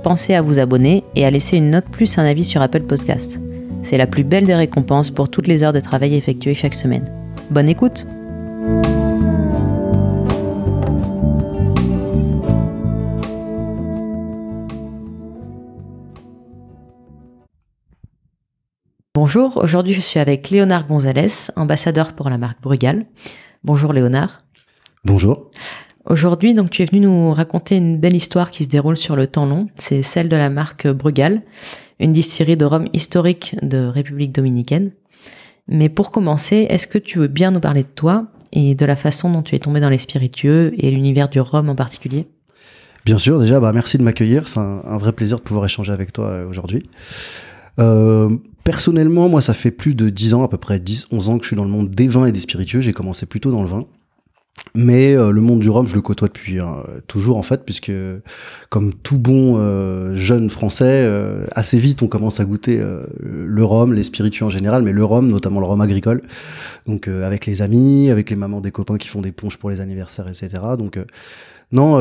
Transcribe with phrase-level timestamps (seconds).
[0.00, 3.38] pensez à vous abonner et à laisser une note plus un avis sur Apple Podcast.
[3.82, 7.12] C'est la plus belle des récompenses pour toutes les heures de travail effectuées chaque semaine.
[7.50, 8.06] Bonne écoute
[19.14, 23.06] Bonjour, aujourd'hui je suis avec Léonard Gonzalez, ambassadeur pour la marque Brugal.
[23.64, 24.42] Bonjour Léonard.
[25.04, 25.50] Bonjour.
[26.06, 29.26] Aujourd'hui, donc, tu es venu nous raconter une belle histoire qui se déroule sur le
[29.26, 29.68] temps long.
[29.74, 31.42] C'est celle de la marque Brugal,
[31.98, 34.92] une distillerie de rhum historique de République dominicaine.
[35.68, 38.96] Mais pour commencer, est-ce que tu veux bien nous parler de toi et de la
[38.96, 42.26] façon dont tu es tombé dans les spiritueux et l'univers du rhum en particulier?
[43.04, 44.48] Bien sûr, déjà, bah, merci de m'accueillir.
[44.48, 46.82] C'est un, vrai plaisir de pouvoir échanger avec toi euh, aujourd'hui.
[47.78, 48.30] Euh,
[48.64, 51.44] personnellement, moi, ça fait plus de 10 ans, à peu près 10, 11 ans que
[51.44, 52.80] je suis dans le monde des vins et des spiritueux.
[52.80, 53.86] J'ai commencé plutôt dans le vin.
[54.74, 56.64] Mais euh, le monde du rhum, je le côtoie depuis euh,
[57.08, 57.92] toujours en fait, puisque
[58.68, 61.08] comme tout bon euh, jeune français,
[61.52, 62.80] assez vite on commence à goûter
[63.20, 66.20] le rhum, les spiritueux en général, mais le rhum, notamment le rhum agricole.
[66.86, 69.80] Donc avec les amis, avec les mamans des copains qui font des ponches pour les
[69.80, 70.48] anniversaires, etc.
[70.78, 70.98] Donc
[71.72, 71.98] non,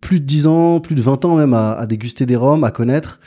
[0.00, 3.20] plus de 10 ans, plus de 20 ans même à déguster des rhums, à connaître.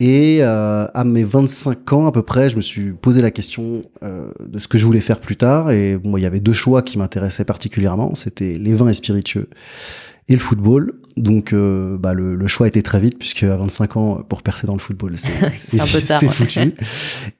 [0.00, 3.82] Et euh, à mes 25 ans à peu près, je me suis posé la question
[4.02, 5.70] euh, de ce que je voulais faire plus tard.
[5.70, 8.14] Et bon, il y avait deux choix qui m'intéressaient particulièrement.
[8.14, 9.50] C'était les vins et spiritueux
[10.28, 10.94] et le football.
[11.16, 14.66] Donc, euh, bah, le, le, choix était très vite, puisque à 25 ans, pour percer
[14.66, 15.78] dans le football, c'est
[16.30, 16.74] foutu.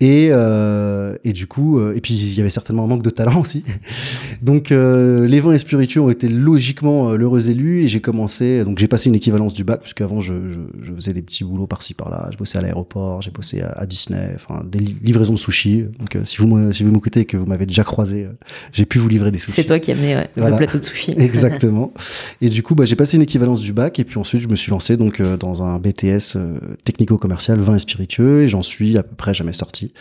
[0.00, 3.10] Et, euh, et du coup, euh, et puis il y avait certainement un manque de
[3.10, 3.64] talent aussi.
[4.42, 8.64] Donc, euh, les vins et spiritueux ont été logiquement l'heureux élu, et j'ai commencé.
[8.64, 11.66] Donc, j'ai passé une équivalence du bac, puisqu'avant, je, je, je, faisais des petits boulots
[11.66, 12.28] par-ci par-là.
[12.32, 15.84] Je bossais à l'aéroport, j'ai bossé à, Disney, enfin, des livraisons de sushis.
[15.98, 18.26] Donc, si vous si vous m'écoutez et que vous m'avez déjà croisé,
[18.72, 19.52] j'ai pu vous livrer des sushis.
[19.52, 21.14] C'est toi qui as amené le plateau de sushis.
[21.16, 21.92] Exactement.
[22.40, 23.98] Et du coup, bah, j'ai passé une équivalence du bac.
[23.98, 27.76] Et puis ensuite je me suis lancé donc euh, dans un BTS euh, technico-commercial vin
[27.76, 28.42] et spiritueux.
[28.42, 29.92] Et j'en suis à peu près jamais sorti.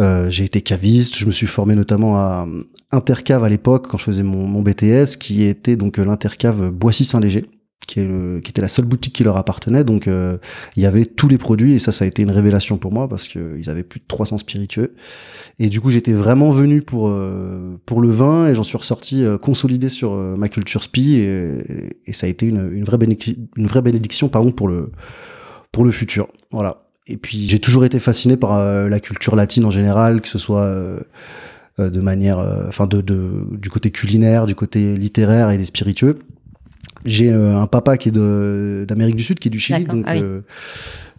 [0.00, 2.48] Euh, j'ai été caviste, je me suis formé notamment à
[2.90, 7.46] Intercave à l'époque quand je faisais mon, BTS qui était donc l'Intercave Boissy-Saint-Léger
[7.86, 9.84] qui, est le, qui était la seule boutique qui leur appartenait.
[9.84, 10.38] Donc euh,
[10.76, 13.08] il y avait tous les produits et ça, ça a été une révélation pour moi
[13.08, 14.94] parce qu'ils avaient plus de 300 spiritueux.
[15.58, 19.24] Et du coup, j'étais vraiment venu pour euh, pour le vin et j'en suis ressorti
[19.24, 23.34] euh, consolidé sur ma culture spi et, et, ça a été une, une vraie bénédiction,
[23.56, 24.90] une vraie bénédiction pardon pour le
[25.72, 26.28] pour le futur.
[26.50, 26.82] Voilà.
[27.06, 28.58] Et puis j'ai toujours été fasciné par
[28.88, 30.72] la culture latine en général, que ce soit
[31.78, 36.18] de manière, enfin de, de, du côté culinaire, du côté littéraire et des spiritueux.
[37.04, 40.14] J'ai euh, un papa qui est d'Amérique du Sud, qui est du Chili, donc ah
[40.14, 40.40] euh,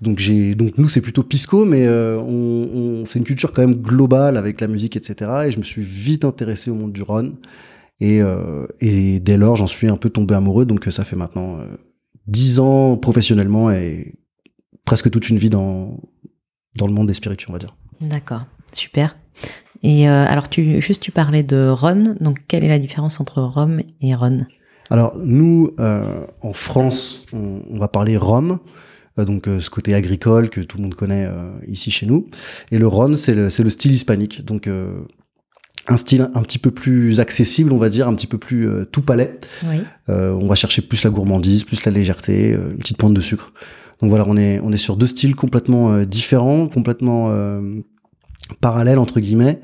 [0.02, 3.62] donc j'ai donc nous c'est plutôt pisco, mais euh, on, on c'est une culture quand
[3.62, 5.32] même globale avec la musique, etc.
[5.48, 7.36] Et je me suis vite intéressé au monde du Rhône
[8.00, 8.22] et
[8.82, 10.66] et dès lors j'en suis un peu tombé amoureux.
[10.66, 11.60] Donc ça fait maintenant
[12.28, 14.16] dix ans professionnellement et
[14.86, 16.00] presque toute une vie dans
[16.78, 17.76] dans le monde des spirituels, on va dire.
[18.02, 19.18] D'accord, super.
[19.84, 23.82] Et alors tu juste tu parlais de Rhône, donc quelle est la différence entre Rhum
[24.02, 24.48] et Rhône?
[24.90, 28.60] Alors nous, euh, en France, on, on, va parler rhum,
[29.20, 32.28] euh, donc euh, ce côté agricole que tout le monde connaît euh, ici chez nous.
[32.72, 34.70] Et le rhum, c'est le, le, style hispanique, donc
[35.88, 39.02] un style un petit peu plus accessible, on va dire, un petit peu plus tout
[39.02, 39.40] palais.
[39.66, 39.78] Oui.
[40.08, 43.54] on va chercher plus la gourmandise, plus la légèreté, une petite pointe de sucre.
[44.02, 47.30] Donc voilà, on est on est sur deux styles complètement différents, complètement
[48.62, 49.60] parallèles entre guillemets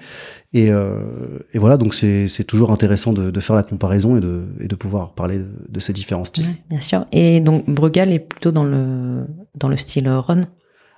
[0.54, 4.44] et, euh, et, voilà, donc c'est toujours intéressant de, de, faire la comparaison et de,
[4.60, 6.48] et de pouvoir parler de, de ces différents styles.
[6.70, 7.06] bien sûr.
[7.12, 9.26] Et donc Brugal est plutôt dans le,
[9.56, 10.44] dans le style Ron?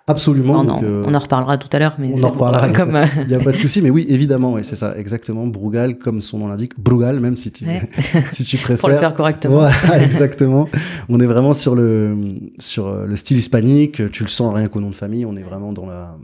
[0.08, 0.60] Absolument.
[0.60, 2.70] On, donc, euh, on, en reparlera tout à l'heure, mais on en reparlera.
[2.74, 3.00] Comme...
[3.22, 5.48] Il n'y a pas de souci, mais oui, évidemment, ouais, c'est ça, exactement.
[5.48, 7.66] Brugal, comme son nom l'indique, Brugal, même si tu,
[8.34, 8.80] si tu préfères.
[8.80, 9.66] Pour le faire correctement.
[9.96, 10.68] exactement.
[11.08, 12.18] on est vraiment sur le,
[12.58, 14.12] sur le style hispanique.
[14.12, 15.26] Tu le sens rien qu'au nom de famille.
[15.26, 16.18] On est vraiment dans la,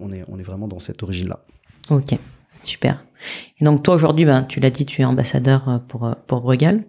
[0.00, 1.44] on est, on est vraiment dans cette origine-là.
[1.90, 2.16] Ok.
[2.62, 3.04] Super.
[3.60, 6.40] Et donc toi aujourd'hui, ben, tu l'as dit, tu es ambassadeur euh, pour, euh, pour
[6.40, 6.84] Brugal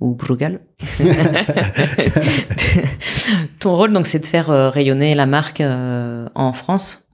[0.00, 0.60] ou Brugal.
[3.60, 7.08] Ton rôle, donc, c'est de faire euh, rayonner la marque en France.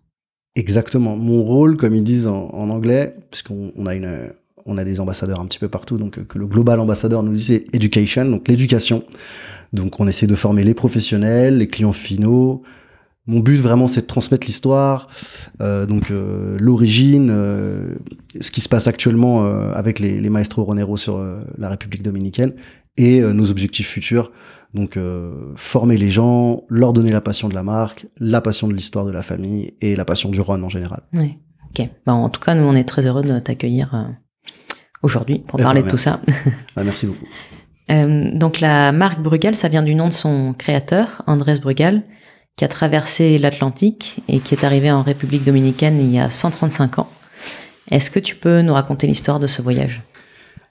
[0.55, 1.17] Exactement.
[1.17, 4.33] Mon rôle, comme ils disent en, anglais, puisqu'on on a une,
[4.67, 7.43] on a des ambassadeurs un petit peu partout, donc que le global ambassadeur nous dit
[7.43, 9.05] c'est education, donc l'éducation.
[9.73, 12.63] Donc on essaie de former les professionnels, les clients finaux,
[13.27, 15.09] mon but vraiment, c'est de transmettre l'histoire,
[15.63, 17.95] euh, donc euh, l'origine, euh,
[18.41, 22.03] ce qui se passe actuellement euh, avec les, les maestros Ronero sur euh, la République
[22.03, 22.53] dominicaine
[22.99, 24.31] et euh, nos objectifs futurs.
[24.75, 24.99] Donc
[25.55, 29.13] former les gens, leur donner la passion de la marque, la passion de l'histoire de
[29.13, 31.05] la famille et la passion du Rhône en général.
[31.13, 31.39] Oui.
[31.71, 31.89] Ok.
[32.07, 34.17] Bon, en tout cas, nous, on est très heureux de t'accueillir
[35.01, 36.21] aujourd'hui pour parler de tout ça.
[36.75, 37.25] Ah, merci beaucoup.
[38.37, 42.03] donc la marque Brugal, ça vient du nom de son créateur, Andrés Brugal
[42.57, 47.01] qui a traversé l'Atlantique et qui est arrivé en République dominicaine il y a 135
[47.01, 47.09] ans.
[47.91, 50.03] Est-ce que tu peux nous raconter l'histoire de ce voyage?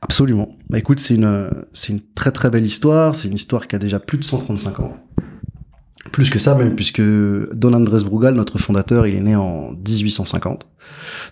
[0.01, 0.49] Absolument.
[0.69, 3.15] Bah écoute, c'est une, c'est une très très belle histoire.
[3.15, 4.97] C'est une histoire qui a déjà plus de 135 ans.
[6.11, 10.67] Plus que ça même, puisque Don Andrés Brugal, notre fondateur, il est né en 1850.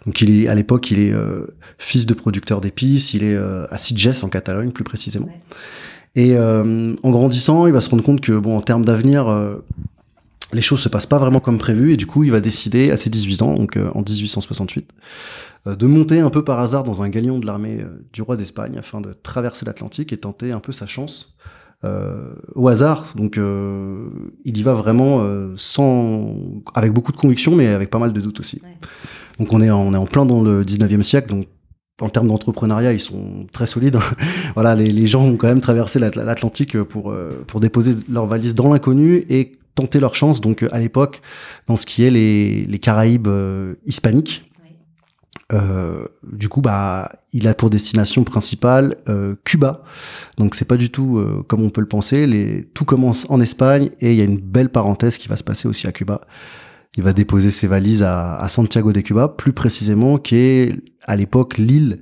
[0.06, 1.48] Donc il est à l'époque, il est euh,
[1.78, 3.14] fils de producteur d'épices.
[3.14, 5.30] Il est euh, à Sitges en Catalogne, plus précisément.
[6.16, 9.28] Et euh, en grandissant, il va se rendre compte que bon, en termes d'avenir,
[10.54, 12.98] les choses se passent pas vraiment comme prévu et du coup il va décider à
[12.98, 14.90] ses 18 ans, donc euh, en 1868,
[15.68, 18.38] euh, de monter un peu par hasard dans un galion de l'armée euh, du roi
[18.38, 21.36] d'Espagne afin de traverser l'Atlantique et tenter un peu sa chance
[22.54, 23.12] au hasard.
[23.16, 26.36] Donc il y va vraiment sans,
[26.76, 28.62] avec beaucoup de conviction mais avec pas mal de doutes aussi.
[28.64, 28.78] Ouais.
[29.40, 31.48] Donc on est, en, on est en plein dans le 19e siècle, donc
[32.00, 33.98] en termes d'entrepreneuriat, ils sont très solides.
[34.54, 37.16] voilà, les, les, gens ont quand même traversé l'Atlantique pour,
[37.48, 41.22] pour déposer leurs valises dans l'inconnu et tenter leur chance donc à l'époque
[41.68, 44.46] dans ce qui est les, les Caraïbes euh, hispaniques.
[45.54, 49.84] Euh, du coup, bah, il a pour destination principale euh, Cuba.
[50.38, 52.26] Donc c'est pas du tout euh, comme on peut le penser.
[52.28, 55.44] Les, tout commence en Espagne et il y a une belle parenthèse qui va se
[55.44, 56.22] passer aussi à Cuba.
[56.98, 61.58] Il va déposer ses valises à, Santiago de Cuba, plus précisément, qui est à l'époque
[61.58, 62.02] l'île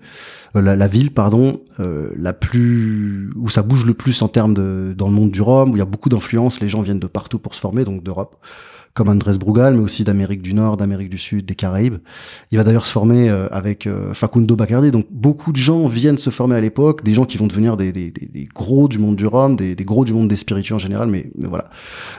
[0.55, 4.55] euh, la, la, ville, pardon, euh, la plus où ça bouge le plus en termes
[4.55, 6.59] de dans le monde du rhum, où il y a beaucoup d'influence.
[6.59, 8.37] Les gens viennent de partout pour se former, donc d'Europe,
[8.93, 11.97] comme Andrés Brugal, mais aussi d'Amérique du Nord, d'Amérique du Sud, des Caraïbes.
[12.51, 14.91] Il va d'ailleurs se former euh, avec euh, Facundo Bacardi.
[14.91, 17.93] Donc beaucoup de gens viennent se former à l'époque, des gens qui vont devenir des,
[18.53, 21.09] gros du monde du rhum, des, gros du monde des spiritueux en général.
[21.09, 21.69] Mais, voilà.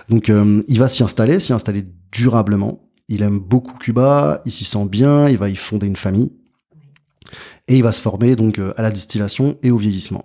[0.08, 2.80] Donc euh, il va s'y installer, s'y installer durablement.
[3.08, 6.32] Il aime beaucoup Cuba, il s'y sent bien, il va y fonder une famille
[7.66, 10.24] et il va se former donc à la distillation et au vieillissement.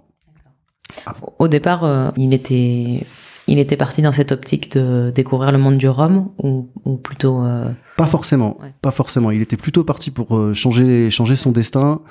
[1.39, 3.05] Au départ, il était
[3.47, 7.43] il était parti dans cette optique de découvrir le monde du rhum ou, ou plutôt
[7.43, 7.69] euh...
[7.97, 8.73] Pas forcément, ouais.
[8.81, 9.31] pas forcément.
[9.31, 12.01] Il était plutôt parti pour euh, changer changer son destin,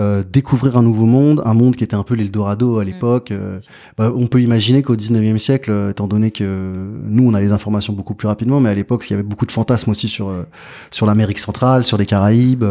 [0.00, 3.30] euh, découvrir un nouveau monde, un monde qui était un peu l'Eldorado à l'époque.
[3.30, 3.60] Mmh.
[3.98, 6.72] bah, on peut imaginer qu'au 19e siècle, euh, étant donné que
[7.04, 9.44] nous, on a les informations beaucoup plus rapidement, mais à l'époque, il y avait beaucoup
[9.44, 10.46] de fantasmes aussi sur, euh,
[10.90, 12.64] sur l'Amérique centrale, sur les Caraïbes,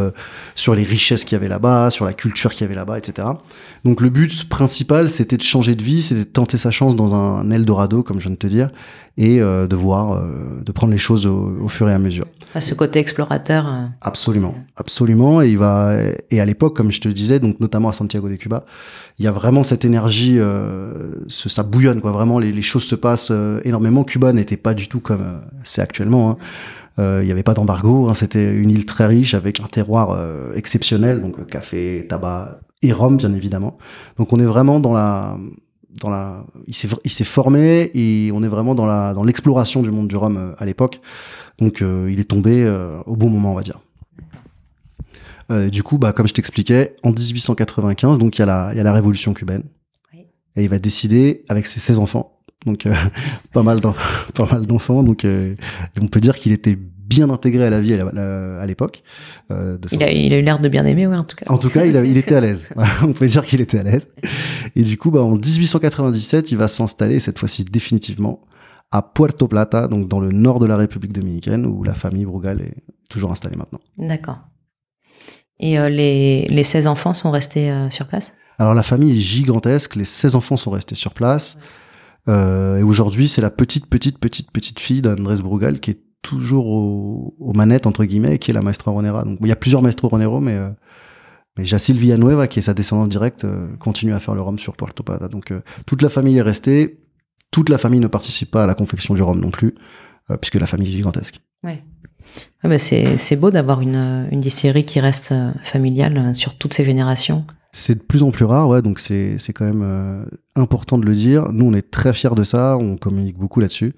[0.55, 3.27] sur les richesses qu'il y avait là-bas, sur la culture qu'il y avait là-bas, etc.
[3.85, 7.13] Donc le but principal, c'était de changer de vie, c'était de tenter sa chance dans
[7.13, 8.69] un Eldorado, comme je viens de te dire,
[9.19, 12.25] et euh, de voir, euh, de prendre les choses au, au, fur et à mesure.
[12.55, 13.67] À ce côté explorateur.
[13.67, 13.85] Euh...
[14.01, 15.41] Absolument, absolument.
[15.41, 15.95] Et il va,
[16.31, 18.65] et à l'époque, comme je te disais, donc notamment à Santiago de Cuba,
[19.19, 22.11] il y a vraiment cette énergie, euh, ça bouillonne quoi.
[22.11, 24.03] Vraiment, les, choses se passent euh, énormément.
[24.03, 26.31] Cuba n'était pas du tout comme euh, c'est actuellement.
[26.31, 26.37] Hein.
[27.01, 28.13] Il n'y avait pas d'embargo, hein.
[28.13, 30.19] c'était une île très riche avec un terroir
[30.53, 33.77] exceptionnel, donc café, tabac et rhum bien évidemment.
[34.17, 35.37] Donc on est vraiment dans la
[36.01, 40.07] dans la, il s'est, formé et on est vraiment dans la, dans l'exploration du monde
[40.07, 41.01] du rhum euh, à l'époque.
[41.59, 43.79] Donc, euh, il est tombé euh, au bon moment, on va dire.
[45.51, 48.77] Euh, du coup, bah, comme je t'expliquais, en 1895, donc il y a la, il
[48.77, 49.63] y a la révolution cubaine.
[50.13, 50.25] Oui.
[50.55, 52.39] Et il va décider avec ses 16 enfants.
[52.65, 52.87] Donc,
[53.53, 53.81] pas mal,
[54.35, 55.03] pas mal d'enfants.
[55.03, 55.25] Donc,
[56.01, 56.77] on peut dire qu'il était
[57.09, 59.01] bien intégré à la vie à l'époque.
[59.51, 61.45] Euh, il, a, il a eu l'air de bien aimer, ouais, en tout cas.
[61.51, 62.67] En tout cas, il, a, il était à l'aise.
[63.01, 64.09] On peut dire qu'il était à l'aise.
[64.75, 68.41] Et du coup, bah, en 1897, il va s'installer, cette fois-ci définitivement,
[68.91, 72.61] à Puerto Plata, donc dans le nord de la République dominicaine, où la famille Brugal
[72.61, 73.79] est toujours installée maintenant.
[73.97, 74.39] D'accord.
[75.59, 78.33] Et euh, les, les 16 enfants sont restés euh, sur place?
[78.57, 81.57] Alors la famille est gigantesque, les 16 enfants sont restés sur place.
[82.27, 86.67] Euh, et aujourd'hui, c'est la petite, petite, petite, petite fille d'Andrés Brugal qui est toujours
[86.67, 89.81] aux, aux, manettes entre guillemets qui est la maestra Ronera donc il y a plusieurs
[89.81, 90.69] maestros Ronero mais euh,
[91.57, 94.75] mais Jacil Villanueva qui est sa descendante directe euh, continue à faire le rhum sur
[94.75, 96.98] Puerto Plata donc euh, toute la famille est restée
[97.51, 99.75] toute la famille ne participe pas à la confection du rhum non plus
[100.29, 101.83] euh, puisque la famille est gigantesque ouais.
[102.63, 106.75] Ouais, bah c'est, c'est beau d'avoir une, une distillerie qui reste euh, familiale sur toutes
[106.75, 107.43] ces générations.
[107.71, 110.25] C'est de plus en plus rare, ouais, donc c'est, c'est quand même euh,
[110.55, 111.51] important de le dire.
[111.51, 113.93] Nous, on est très fiers de ça, on communique beaucoup là-dessus.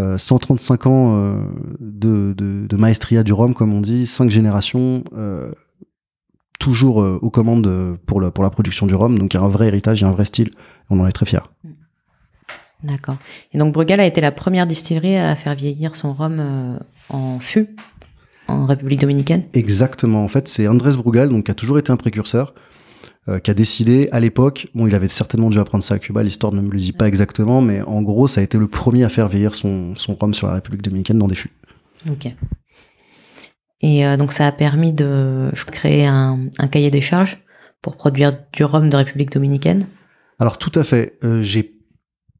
[0.00, 1.34] Euh, 135 ans euh,
[1.80, 5.52] de, de, de, maestria du rhum, comme on dit, cinq générations, euh,
[6.58, 9.18] toujours aux commandes pour, le, pour la production du rhum.
[9.18, 10.50] Donc il y a un vrai héritage, il y a un vrai style.
[10.90, 11.40] On en est très fiers.
[12.82, 13.16] D'accord.
[13.52, 17.38] Et donc Brugal a été la première distillerie à faire vieillir son rhum euh, en
[17.38, 17.76] fût
[18.48, 19.44] en République dominicaine?
[19.54, 20.24] Exactement.
[20.24, 22.54] En fait, c'est Andrés Brugal, donc qui a toujours été un précurseur,
[23.28, 26.22] euh, qui a décidé à l'époque, bon, il avait certainement dû apprendre ça à Cuba,
[26.22, 29.04] l'histoire ne me le dit pas exactement, mais en gros, ça a été le premier
[29.04, 31.52] à faire vieillir son, son rhum sur la République dominicaine dans des fûts.
[32.10, 32.32] Ok.
[33.80, 37.38] Et euh, donc ça a permis de créer un, un, cahier des charges
[37.80, 39.86] pour produire du rhum de République dominicaine?
[40.38, 41.18] Alors tout à fait.
[41.24, 41.74] Euh, j'ai,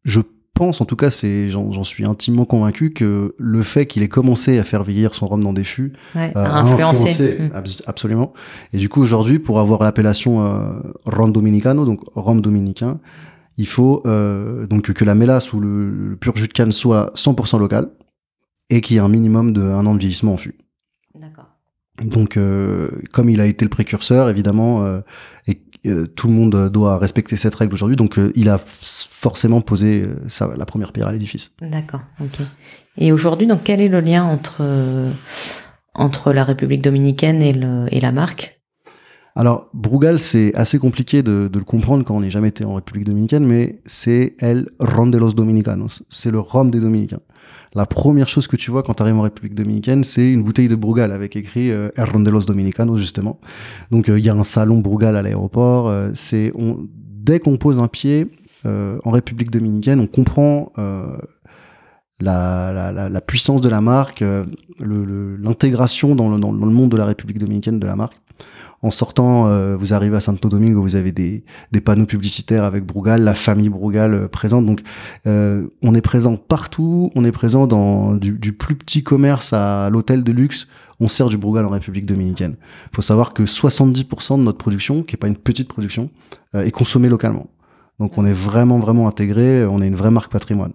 [0.04, 0.20] je
[0.54, 4.58] pense, en tout cas, c'est, j'en, suis intimement convaincu que le fait qu'il ait commencé
[4.58, 7.50] à faire vieillir son rhum dans des fûts ouais, euh, a influencé, mmh.
[7.86, 8.32] absolument.
[8.72, 13.00] Et du coup, aujourd'hui, pour avoir l'appellation euh, rhum dominicano, donc rhum dominicain,
[13.56, 17.12] il faut euh, donc que la mélasse ou le, le, pur jus de canne soit
[17.14, 17.90] 100% local
[18.70, 20.56] et qu'il y ait un minimum de un an de vieillissement en fût.
[21.14, 21.52] D'accord.
[22.02, 25.00] Donc, euh, comme il a été le précurseur, évidemment, euh,
[25.46, 29.60] et euh, tout le monde doit respecter cette règle aujourd'hui, donc euh, il a forcément
[29.60, 31.54] posé ça, la première pierre à l'édifice.
[31.60, 32.40] D'accord, ok.
[32.98, 34.62] Et aujourd'hui, donc, quel est le lien entre
[35.94, 38.60] entre la République dominicaine et, le, et la marque?
[39.34, 42.74] Alors, Brugal, c'est assez compliqué de, de, le comprendre quand on n'est jamais été en
[42.74, 46.02] République dominicaine, mais c'est El Ron de los Dominicanos.
[46.10, 47.20] C'est le rhum des Dominicains.
[47.74, 50.68] La première chose que tu vois quand tu arrives en République dominicaine, c'est une bouteille
[50.68, 53.40] de Brugal avec écrit euh, de los Dominicanos, justement.
[53.90, 55.88] Donc, il euh, y a un salon Brugal à l'aéroport.
[55.88, 58.32] Euh, c'est on, Dès qu'on pose un pied
[58.66, 60.72] euh, en République dominicaine, on comprend
[62.18, 64.24] la, la, la, puissance de la marque,
[64.80, 68.20] l'intégration dans le, dans le monde de la République dominicaine de la marque.
[68.84, 72.84] En sortant, euh, vous arrivez à Santo Domingo, vous avez des, des panneaux publicitaires avec
[72.84, 74.66] Brugal, la famille Brugal euh, présente.
[74.66, 74.80] Donc,
[75.28, 77.12] euh, on est présent partout.
[77.14, 80.66] On est présent dans du, du plus petit commerce à l'hôtel de luxe.
[80.98, 82.56] On sert du Brugal en République dominicaine.
[82.90, 86.10] Il faut savoir que 70% de notre production, qui est pas une petite production,
[86.54, 87.46] est consommée localement.
[88.00, 89.64] Donc, on est vraiment, vraiment intégré.
[89.64, 90.72] On est une vraie marque patrimoine.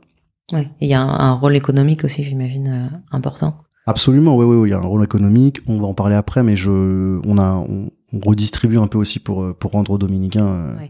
[0.54, 3.58] Oui, il y a un, un rôle économique aussi, j'imagine, important.
[3.86, 5.60] Absolument, oui, oui, il y a un rôle économique.
[5.68, 9.20] On va en parler après, mais je, on a, on, on redistribue un peu aussi
[9.20, 10.90] pour pour rendre aux Dominicains euh, Ouais.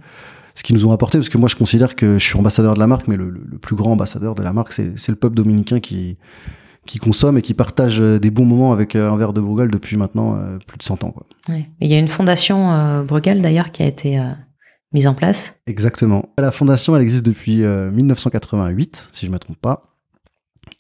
[0.56, 2.80] ce qu'ils nous ont apporté, parce que moi je considère que je suis ambassadeur de
[2.80, 3.32] la marque, mais le,
[3.62, 6.18] plus grand ambassadeur de la marque, c'est le peuple dominicain qui
[6.86, 9.70] qui consomme et qui partage euh, des bons moments avec euh, un verre de Brugal
[9.70, 11.12] depuis maintenant euh, plus de 100 ans.
[11.12, 11.26] Quoi.
[11.50, 11.68] Ouais.
[11.82, 14.32] Il y a une fondation euh, Brugal d'ailleurs qui a été euh,
[14.94, 15.60] mise en place.
[15.68, 16.30] Exactement.
[16.38, 19.98] La fondation, elle existe depuis euh, 1988, si je me trompe pas.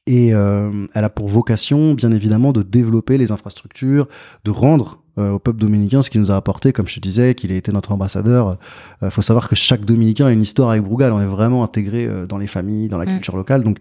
[0.06, 4.08] Et euh, elle a pour vocation, bien évidemment, de développer les infrastructures,
[4.46, 7.33] de rendre euh, au peuple dominicain ce qu'il nous a apporté, comme je te disais,
[7.36, 8.57] qu'il a été notre ambassadeur.
[9.01, 11.12] Il faut savoir que chaque dominicain a une histoire avec Brugal.
[11.12, 13.09] On est vraiment intégré euh, dans les familles, dans la Mm.
[13.15, 13.63] culture locale.
[13.63, 13.77] Donc,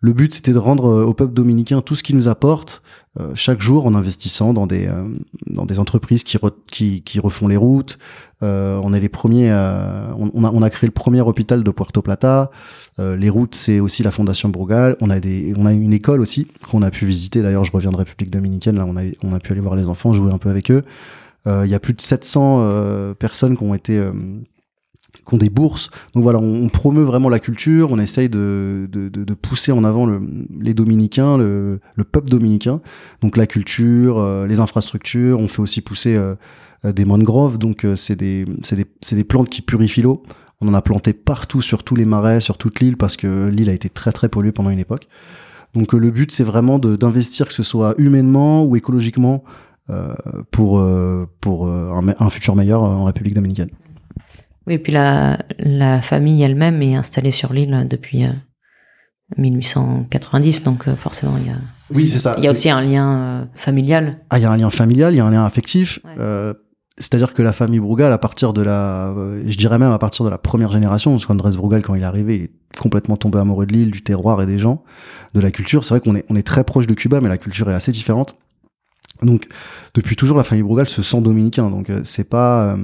[0.00, 2.82] le but, c'était de rendre euh, au peuple dominicain tout ce qu'il nous apporte
[3.18, 7.56] euh, chaque jour en investissant dans des, euh, entreprises qui, re- qui, qui refont les
[7.56, 7.98] routes.
[8.42, 9.50] On est les premiers.
[9.50, 12.50] on, on a, on créé le premier hôpital de Puerto Plata.
[12.98, 14.96] Les routes, c'est aussi la Fondation Brugal.
[15.00, 17.40] On a une école aussi qu'on a pu visiter.
[17.40, 18.76] D'ailleurs, je reviens de République dominicaine.
[18.76, 20.82] Là, on a, on a pu aller voir les enfants, jouer un peu avec eux.
[21.46, 23.98] Il y a plus de 700 euh, personnes qui ont été
[25.26, 25.90] qui ont des bourses.
[26.14, 29.82] Donc voilà, on, promeut vraiment la culture, on essaye de, de, de, de pousser en
[29.84, 30.20] avant le,
[30.60, 32.80] les dominicains, le, le peuple dominicain.
[33.22, 36.34] Donc la culture, euh, les infrastructures, on fait aussi pousser euh,
[36.84, 40.22] euh, des mangroves, donc c'est des, des, des plantes qui purifient l'eau.
[40.60, 43.68] On en a planté partout, sur tous les marais, sur toute l'île, parce que l'île
[43.68, 45.08] a été très très polluée pendant une époque.
[45.74, 49.44] Donc le but, c'est vraiment d'investir, que ce soit humainement ou écologiquement,
[49.90, 50.14] euh,
[50.50, 50.82] pour,
[51.40, 53.68] pour un, un futur meilleur en République dominicaine.
[54.66, 58.30] Oui, et puis la, la famille elle-même est installée sur l'île depuis euh,
[59.38, 61.56] 1890, donc euh, forcément il y a.
[61.90, 62.34] Oui, aussi- c'est ça.
[62.38, 64.18] Il y a aussi un lien euh, familial.
[64.30, 66.00] Ah, il y a un lien familial, il y a un lien affectif.
[66.04, 66.10] Ouais.
[66.18, 66.54] Euh,
[66.98, 70.24] C'est-à-dire que la famille Brugal, à partir de la, euh, je dirais même à partir
[70.24, 73.38] de la première génération, parce qu'Andrés Brugal, quand il est arrivé, il est complètement tombé
[73.38, 74.82] amoureux de l'île, du terroir et des gens,
[75.34, 75.84] de la culture.
[75.84, 77.92] C'est vrai qu'on est, on est très proche de Cuba, mais la culture est assez
[77.92, 78.34] différente.
[79.22, 79.46] Donc,
[79.94, 81.70] depuis toujours, la famille Brugal se sent dominicain.
[81.70, 82.76] Donc, euh, c'est pas, euh,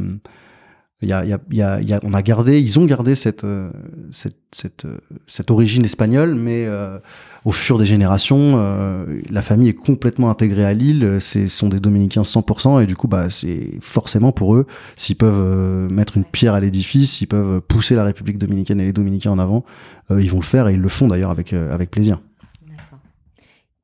[1.08, 1.32] y a, y
[1.62, 3.70] a, y a, on a gardé, ils ont gardé cette, euh,
[4.10, 6.98] cette, cette, euh, cette origine espagnole, mais euh,
[7.44, 11.18] au fur des générations, euh, la famille est complètement intégrée à l'île.
[11.20, 14.66] Ce sont des Dominicains 100%, et du coup, bah, c'est forcément pour eux,
[14.96, 18.84] s'ils peuvent euh, mettre une pierre à l'édifice, s'ils peuvent pousser la République dominicaine et
[18.84, 19.64] les Dominicains en avant,
[20.10, 22.20] euh, ils vont le faire, et ils le font d'ailleurs avec, euh, avec plaisir.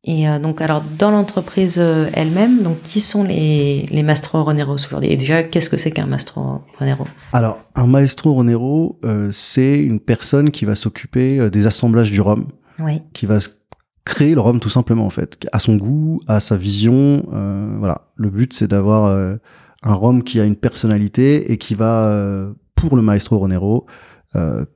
[0.04, 4.74] Et euh, donc, alors, dans l'entreprise euh, elle-même, donc, qui sont les, les Mastro Roneros
[4.74, 7.04] aujourd'hui Et déjà, qu'est-ce que c'est qu'un Mastro Ronero?
[7.32, 12.20] Alors, un maestro ronero, euh, c'est une personne qui va s'occuper euh, des assemblages du
[12.20, 12.46] rhum,
[12.78, 13.02] Oui.
[13.12, 13.38] qui va
[14.04, 17.26] créer le rhum tout simplement en fait, à son goût, à sa vision.
[17.32, 19.34] euh, voilà, le but c'est d'avoir euh,
[19.82, 23.86] un rhum qui a une personnalité et qui va, euh, pour le maestro ronero,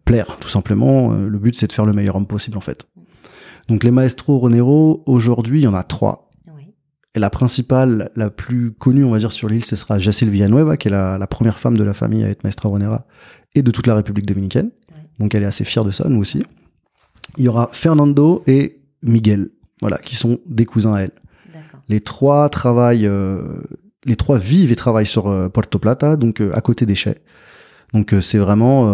[0.05, 1.11] plaire, tout simplement.
[1.13, 2.87] le but, c'est de faire le meilleur homme possible, en fait.
[3.69, 6.31] Donc les maestros Ronero, aujourd'hui, il y en a trois.
[7.15, 10.79] Et la principale, la plus connue, on va dire, sur l'île, ce sera Jacil Villanueva,
[10.79, 13.07] qui est la, première femme de la famille à être maestra Ronera
[13.55, 14.71] et de toute la République dominicaine.
[15.19, 16.43] Donc elle est assez fière de ça, nous aussi.
[17.37, 19.51] Il y aura Fernando et Miguel,
[19.81, 21.13] voilà, qui sont des cousins à elle.
[21.89, 23.43] Les trois travaillent, euh,
[24.07, 27.19] les trois vivent et travaillent sur euh, Puerto Plata, donc euh, à côté des chais.
[27.93, 28.89] Donc c'est vraiment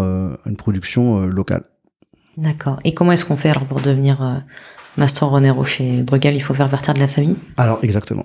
[0.45, 1.63] une production locale.
[2.39, 2.81] D'accord.
[2.85, 4.43] Et comment est-ce qu'on fait alors pour devenir
[4.97, 6.35] Master Ronero chez Bruegel?
[6.35, 7.37] Il faut faire partie de la famille?
[7.59, 8.25] Alors exactement.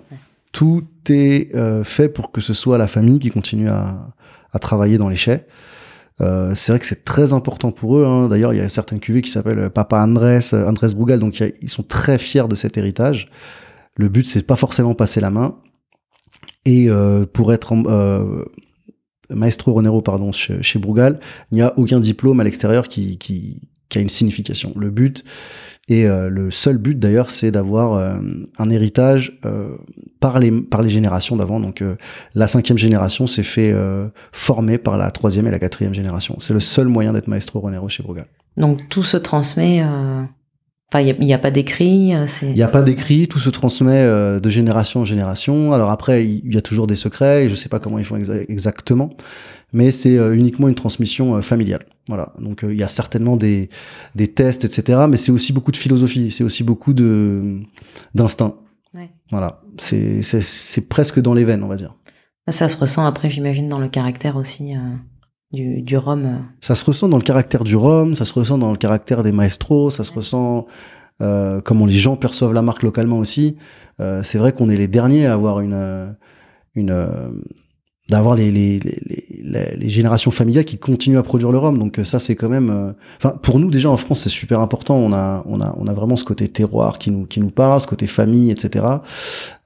[0.53, 1.51] Tout est
[1.84, 4.13] fait pour que ce soit la famille qui continue à,
[4.51, 5.46] à travailler dans les chais.
[6.22, 8.05] Euh, c'est vrai que c'est très important pour eux.
[8.05, 8.27] Hein.
[8.27, 11.84] D'ailleurs, il y a certaines cuvées qui s'appellent Papa Andrés, Andrés Brugal, donc ils sont
[11.84, 13.29] très fiers de cet héritage.
[13.96, 15.55] Le but, c'est pas forcément passer la main.
[16.65, 18.46] Et euh, pour être euh,
[19.32, 21.20] maestro Ronero pardon chez, chez Brugal,
[21.51, 23.62] il n'y a aucun diplôme à l'extérieur qui, qui,
[23.94, 24.74] qui a une signification.
[24.76, 25.24] Le but
[25.90, 28.18] et euh, le seul but d'ailleurs, c'est d'avoir euh,
[28.58, 29.76] un héritage euh,
[30.20, 31.60] par les par les générations d'avant.
[31.60, 31.84] Donc
[32.34, 33.74] la cinquième génération s'est fait
[34.32, 36.38] former par la troisième et la quatrième génération.
[36.40, 38.26] C'est le seul moyen d'être maestro Ronero chez Brugal.
[38.58, 39.84] Donc tout se transmet
[41.00, 42.16] il n'y a, pas d'écrit.
[42.16, 45.74] Euh, il n'y a pas d'écrit, tout se transmet euh, de génération en génération.
[45.74, 48.06] Alors après, il y a toujours des secrets, et je ne sais pas comment ils
[48.06, 49.12] font exactement,
[49.72, 51.86] mais c'est euh, uniquement une transmission familiale.
[52.08, 52.34] Voilà.
[52.40, 53.70] Donc il y a certainement des,
[54.16, 55.06] des tests, etc.
[55.10, 58.56] Mais c'est aussi beaucoup de philosophie, c'est aussi beaucoup d'instinct.
[59.32, 59.62] Voilà.
[59.78, 61.96] C'est c'est presque dans les veines, on va dire.
[62.50, 64.74] Ça se ressent après, j'imagine, dans le caractère aussi
[65.53, 68.72] du, du rhum Ça se ressent dans le caractère du rhum, ça se ressent dans
[68.72, 70.65] le caractère des maestros, ça se ressent
[71.22, 73.55] euh, comment les gens perçoivent la marque localement aussi.
[74.00, 76.15] Euh, c'est vrai qu'on est les derniers à avoir une,
[76.75, 77.07] une,
[78.10, 81.77] d'avoir les, les, les, les, générations familiales qui continuent à produire le rhum.
[81.77, 82.70] Donc ça, c'est quand même.
[82.70, 84.96] Euh, enfin, pour nous déjà en France, c'est super important.
[84.96, 87.79] On a, on a, on a vraiment ce côté terroir qui nous, qui nous parle,
[87.79, 88.85] ce côté famille, etc.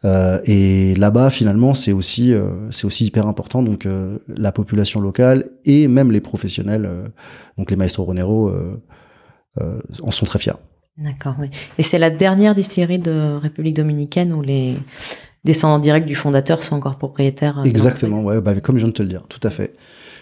[0.05, 3.63] Euh, et là-bas, finalement, c'est aussi, euh, c'est aussi hyper important.
[3.63, 6.89] Donc euh, la population locale et même les professionnels,
[7.57, 8.51] donc les maestros Ronero,
[10.03, 10.53] en sont très fiers.
[10.97, 11.35] D'accord.
[11.39, 11.49] Oui.
[11.77, 14.77] Et c'est la dernière distillerie de République dominicaine où les
[15.43, 17.59] descendants directs du fondateur sont encore propriétaires.
[17.59, 19.75] Euh, Exactement, ouais, bah, comme je viens de te le dire, tout à fait.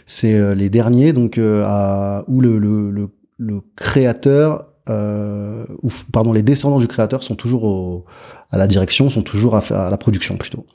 [0.05, 5.89] C'est euh, les derniers, donc euh, à, où le, le, le, le créateur, euh, ou
[6.11, 8.05] pardon, les descendants du créateur sont toujours au,
[8.51, 10.65] à la direction, sont toujours à, à la production plutôt.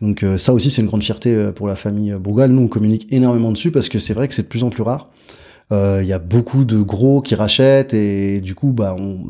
[0.00, 2.50] Donc ça aussi, c'est une grande fierté pour la famille Bourgal.
[2.50, 4.82] Nous, on communique énormément dessus parce que c'est vrai que c'est de plus en plus
[4.82, 5.10] rare.
[5.72, 9.20] Il euh, y a beaucoup de gros qui rachètent et du coup, bah, on,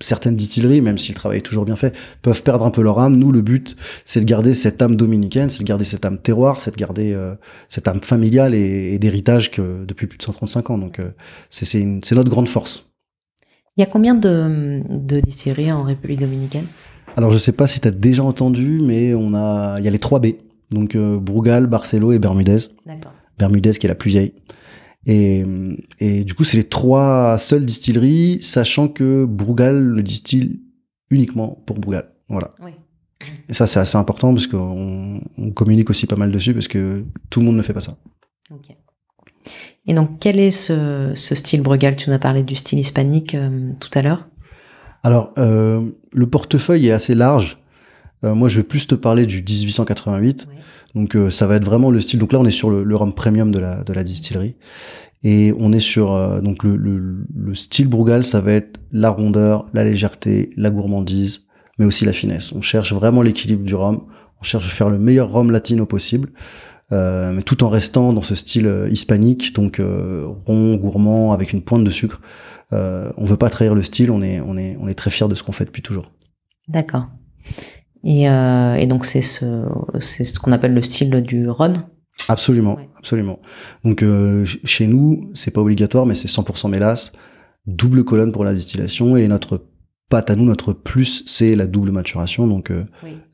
[0.00, 2.98] certaines distilleries, même si le travail est toujours bien fait, peuvent perdre un peu leur
[3.00, 3.16] âme.
[3.16, 6.58] Nous, le but, c'est de garder cette âme dominicaine, c'est de garder cette âme terroir,
[6.58, 7.34] c'est de garder euh,
[7.68, 10.78] cette âme familiale et, d'héritage que depuis plus de 135 ans.
[10.78, 11.10] Donc, euh,
[11.50, 12.88] c'est notre grande force.
[13.76, 16.64] Il y a combien de, de distilleries en République dominicaine?
[17.14, 19.90] Alors, je sais pas si tu as déjà entendu, mais on a, il y a
[19.90, 20.28] les 3 B.
[20.70, 22.68] Donc, Brugal, Barcelo et Bermudez.
[23.38, 24.32] Bermudez qui est la plus vieille.
[25.06, 25.44] Et,
[25.98, 30.60] et du coup, c'est les trois seules distilleries, sachant que Brugal le distille
[31.10, 32.12] uniquement pour Brugal.
[32.28, 32.50] Voilà.
[32.62, 32.72] Oui.
[33.48, 37.04] Et ça, c'est assez important parce qu'on on communique aussi pas mal dessus parce que
[37.28, 37.96] tout le monde ne fait pas ça.
[38.50, 38.76] Ok.
[39.86, 41.96] Et donc, quel est ce, ce style Brugal?
[41.96, 44.28] Tu nous as parlé du style hispanique euh, tout à l'heure.
[45.02, 47.58] Alors, euh, le portefeuille est assez large.
[48.24, 50.46] Euh, moi, je vais plus te parler du 1888.
[50.94, 52.18] Donc, euh, ça va être vraiment le style.
[52.18, 54.56] Donc là, on est sur le, le rhum premium de la, de la distillerie.
[55.22, 59.10] Et on est sur euh, donc le, le, le, style Brugal, ça va être la
[59.10, 61.46] rondeur, la légèreté, la gourmandise,
[61.78, 62.52] mais aussi la finesse.
[62.52, 64.06] On cherche vraiment l'équilibre du rhum.
[64.40, 66.30] On cherche à faire le meilleur rhum latino possible,
[66.92, 69.82] euh, mais tout en restant dans ce style hispanique, donc
[70.46, 72.22] rond, gourmand, avec une pointe de sucre.
[72.72, 74.10] Euh, on veut pas trahir le style.
[74.10, 76.12] On est on est on est très fier de ce qu'on fait depuis toujours.
[76.68, 77.08] D'accord.
[78.04, 79.66] Et, euh, et donc c'est ce,
[80.00, 81.74] c'est ce qu'on appelle le style du Ron.
[82.28, 83.38] Absolument, absolument.
[83.84, 87.12] Donc euh, chez nous, c'est pas obligatoire, mais c'est 100% mélasse,
[87.66, 89.66] double colonne pour la distillation et notre
[90.08, 92.84] pâte à nous, notre plus, c'est la double maturation, donc euh,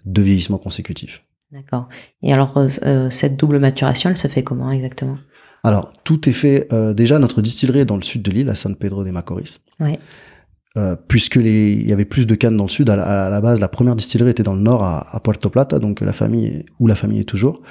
[0.04, 1.24] deux vieillissements consécutifs.
[1.52, 1.88] D'accord.
[2.22, 2.60] Et alors
[3.10, 5.16] cette double maturation, elle se fait comment exactement?
[5.62, 8.74] Alors tout est fait déjà notre distillerie est dans le sud de l'île, à San
[8.74, 9.60] Pedro de Macorís.
[9.78, 9.98] Ouais.
[10.76, 12.90] Euh, puisque les, il y avait plus de cannes dans le sud.
[12.90, 12.96] À
[13.30, 16.64] la, base, la première distillerie était dans le nord, à, Puerto Plata, donc la famille
[16.78, 17.62] où la famille est toujours.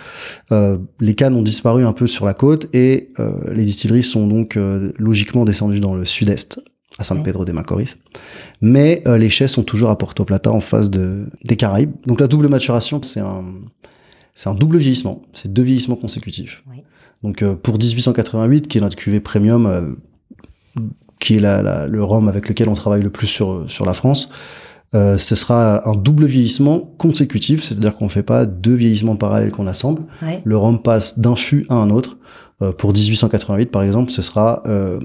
[0.51, 4.25] Euh, les cannes ont disparu un peu sur la côte et euh, les distilleries sont
[4.25, 4.57] donc
[4.97, 6.59] logiquement descendues dans le sud-est,
[6.97, 7.95] à San Pedro de Macorís.
[8.61, 11.91] Mais les chais sont toujours à Puerto Plata, en face de, des Caraïbes.
[12.07, 13.43] Donc la double maturation, c'est un,
[14.33, 15.21] c'est un double vieillissement.
[15.31, 16.63] C'est deux vieillissements consécutifs.
[17.21, 19.95] Donc pour 1888, qui est notre cuvée premium
[21.19, 24.29] qui est la, le rhum avec lequel on travaille le plus sur, sur la France,
[24.93, 29.51] euh, ce sera un double vieillissement consécutif, c'est-à-dire qu'on ne fait pas deux vieillissements parallèles
[29.51, 30.03] qu'on assemble.
[30.43, 32.17] Le rhum passe d'un fût à un autre.
[32.61, 34.99] Euh, pour 1888, par exemple, ce sera euh,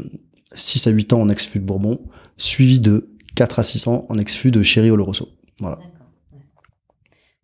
[0.52, 1.98] 6 à 8 ans en ex-fût de Bourbon,
[2.36, 5.28] suivi de 4 à 6 ans en ex-fût de Chéri Oloroso.
[5.60, 5.78] Voilà.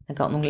[0.09, 0.31] D'accord.
[0.31, 0.45] Donc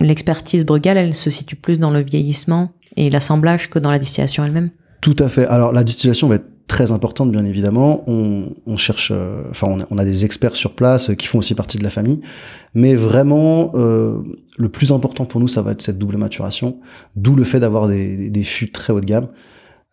[0.00, 4.00] l'expertise la, brugale, elle se situe plus dans le vieillissement et l'assemblage que dans la
[4.00, 4.70] distillation elle-même?
[5.00, 5.46] Tout à fait.
[5.46, 8.04] Alors la distillation va être très importante, bien évidemment.
[8.06, 11.56] On, on cherche, euh, enfin, on, on, a des experts sur place qui font aussi
[11.56, 12.20] partie de la famille.
[12.74, 14.18] Mais vraiment, euh,
[14.56, 16.78] le plus important pour nous, ça va être cette double maturation.
[17.16, 19.26] D'où le fait d'avoir des, des, fûts très haut de gamme.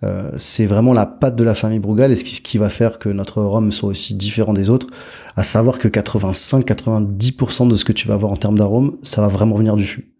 [0.03, 2.69] Euh, c'est vraiment la patte de la famille Brugal et ce qui, ce qui va
[2.69, 4.85] faire que notre rhum soit aussi différent des autres.
[5.35, 9.29] À savoir que 85-90% de ce que tu vas avoir en termes d'arôme, ça va
[9.29, 10.11] vraiment venir du fût.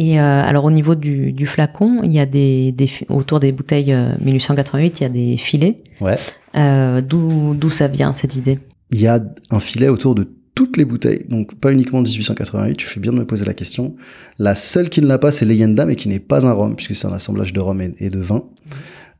[0.00, 3.50] Et euh, alors au niveau du, du, flacon, il y a des, des autour des
[3.50, 5.76] bouteilles 1888, euh, il y a des filets.
[6.00, 6.14] Ouais.
[6.54, 8.60] Euh, D'où ça vient cette idée?
[8.92, 12.76] Il y a un filet autour de toutes les bouteilles, donc pas uniquement 1888.
[12.76, 13.96] Tu fais bien de me poser la question.
[14.38, 16.94] La seule qui ne l'a pas, c'est Leyenda, mais qui n'est pas un rhum puisque
[16.94, 18.44] c'est un assemblage de rhum et, de vin.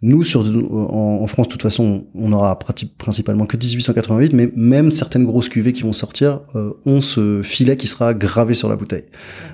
[0.01, 2.57] Nous, sur, en, France, de toute façon, on aura
[2.99, 7.77] principalement que 1888, mais même certaines grosses cuvées qui vont sortir euh, ont ce filet
[7.77, 9.07] qui sera gravé sur la bouteille.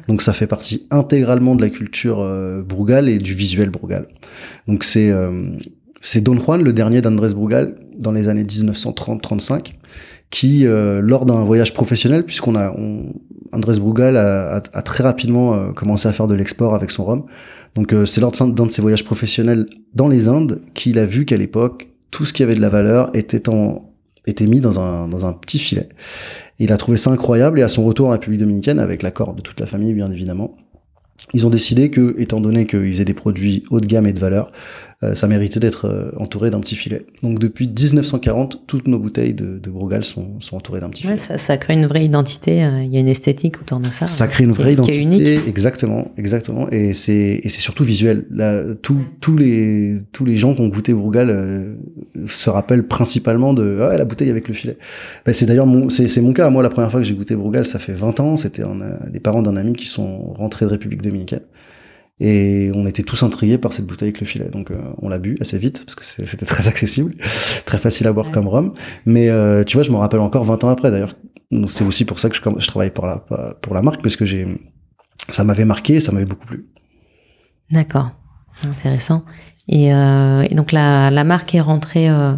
[0.07, 4.07] Donc ça fait partie intégralement de la culture euh, Brugal et du visuel Brugal.
[4.69, 5.57] Donc c'est euh,
[6.03, 9.73] c'est Don Juan, le dernier d'Andrés Brugal, dans les années 1930-35,
[10.29, 13.15] qui, euh, lors d'un voyage professionnel, puisqu'on a, on,
[13.53, 17.25] Andrés Brugal a, a, très rapidement commencé à faire de l'export avec son rhum,
[17.75, 21.25] donc euh, c'est lors d'un de ses voyages professionnels dans les Indes qu'il a vu
[21.25, 23.93] qu'à l'époque, tout ce qui avait de la valeur était, en,
[24.27, 25.89] était mis dans un, dans un petit filet.
[26.59, 29.43] il a trouvé ça incroyable et à son retour en République dominicaine, avec l'accord de
[29.43, 30.57] toute la famille bien évidemment,
[31.33, 34.21] ils ont décidé que, étant donné qu'ils faisaient des produits haut de gamme et de
[34.21, 34.53] valeur,
[35.15, 37.05] ça méritait d'être euh, entouré d'un petit filet.
[37.23, 41.17] Donc depuis 1940, toutes nos bouteilles de, de Brugal sont, sont entourées d'un petit ouais,
[41.17, 41.23] filet.
[41.23, 44.07] Ça, ça, crée une vraie identité, euh, il y a une esthétique autour de ça.
[44.07, 48.25] Ça crée une vraie identité, exactement, exactement, et c'est et c'est surtout visuel.
[48.31, 51.75] Là, tous tous les tous les gens qui ont goûté Brugal euh,
[52.27, 54.79] se rappellent principalement de ah, la bouteille avec le filet.
[55.27, 56.49] Ben, c'est d'ailleurs mon c'est c'est mon cas.
[56.51, 58.37] Moi, la première fois que j'ai goûté Brugal, ça fait 20 ans.
[58.37, 58.63] C'était
[59.11, 61.41] des parents d'un ami qui sont rentrés de République dominicaine.
[62.21, 64.49] Et on était tous intrigués par cette bouteille avec le filet.
[64.49, 67.17] Donc euh, on l'a bu assez vite parce que c'était très accessible,
[67.65, 68.73] très facile à boire comme rhum.
[69.05, 71.17] Mais euh, tu vois, je me rappelle encore 20 ans après d'ailleurs.
[71.67, 73.19] C'est aussi pour ça que je, je travaille pour la,
[73.61, 74.47] pour la marque parce que j'ai,
[75.29, 76.67] ça m'avait marqué, ça m'avait beaucoup plu.
[77.71, 78.11] D'accord,
[78.65, 79.25] intéressant.
[79.69, 82.35] Et, euh, et, donc la, la marque est rentrée euh,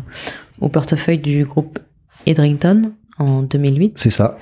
[0.61, 1.79] au portefeuille du groupe
[2.27, 3.99] Edrington en 2008.
[3.99, 4.39] C'est ça.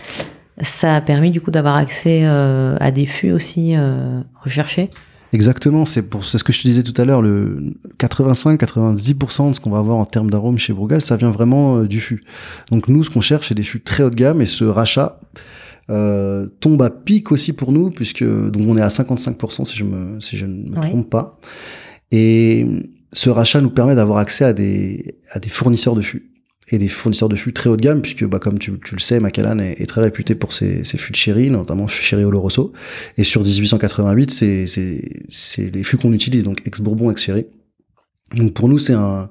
[0.60, 3.74] Ça a permis du coup d'avoir accès euh, à des fûts aussi
[4.42, 4.90] recherchés.
[5.34, 9.52] Exactement, c'est pour c'est ce que je te disais tout à l'heure, le 85-90% de
[9.52, 12.22] ce qu'on va avoir en termes d'arôme chez Brugal, ça vient vraiment euh, du fût.
[12.70, 15.18] Donc nous, ce qu'on cherche, c'est des fûts très haut de gamme et ce rachat
[15.90, 19.82] euh, tombe à pic aussi pour nous puisque donc on est à 55% si je
[19.82, 21.40] me si je ne me trompe pas.
[22.12, 22.64] Et
[23.10, 26.30] ce rachat nous permet d'avoir accès à des à des fournisseurs de fûts
[26.70, 29.00] et des fournisseurs de fûts très haut de gamme, puisque bah, comme tu, tu le
[29.00, 32.72] sais, Macallan est, est, très réputé pour ses, ses fûts de chéri, notamment chéri Oloroso.
[33.18, 37.46] Et sur 1888, c'est, c'est, les fûts qu'on utilise, donc ex-bourbon, ex-chéri.
[38.34, 39.28] Donc pour nous, c'est un,